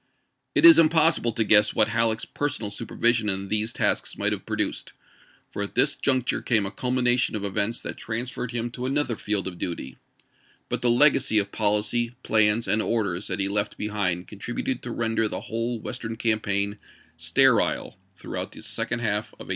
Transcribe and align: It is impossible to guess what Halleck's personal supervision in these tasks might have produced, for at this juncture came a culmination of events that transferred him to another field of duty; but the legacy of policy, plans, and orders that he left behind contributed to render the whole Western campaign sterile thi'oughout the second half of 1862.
It 0.55 0.65
is 0.65 0.79
impossible 0.79 1.31
to 1.33 1.43
guess 1.43 1.75
what 1.75 1.89
Halleck's 1.89 2.25
personal 2.25 2.71
supervision 2.71 3.29
in 3.29 3.49
these 3.49 3.71
tasks 3.71 4.17
might 4.17 4.31
have 4.31 4.47
produced, 4.47 4.93
for 5.51 5.61
at 5.61 5.75
this 5.75 5.95
juncture 5.95 6.41
came 6.41 6.65
a 6.65 6.71
culmination 6.71 7.35
of 7.35 7.43
events 7.45 7.79
that 7.81 7.97
transferred 7.97 8.49
him 8.49 8.71
to 8.71 8.87
another 8.87 9.15
field 9.15 9.47
of 9.47 9.59
duty; 9.59 9.97
but 10.69 10.81
the 10.81 10.89
legacy 10.89 11.37
of 11.37 11.51
policy, 11.51 12.15
plans, 12.23 12.67
and 12.67 12.81
orders 12.81 13.27
that 13.27 13.39
he 13.39 13.47
left 13.47 13.77
behind 13.77 14.27
contributed 14.27 14.81
to 14.81 14.89
render 14.89 15.27
the 15.27 15.41
whole 15.41 15.79
Western 15.79 16.15
campaign 16.15 16.79
sterile 17.15 17.99
thi'oughout 18.19 18.53
the 18.53 18.63
second 18.63 19.01
half 19.01 19.27
of 19.33 19.45
1862. 19.49 19.49